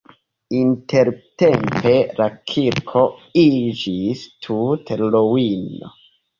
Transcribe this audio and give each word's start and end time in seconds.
Intertempe 0.59 1.91
la 2.21 2.27
kirko 2.53 3.05
iĝis 3.45 4.27
tute 4.49 5.01
ruino. 5.07 5.97